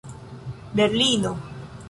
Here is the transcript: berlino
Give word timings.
berlino 0.75 1.37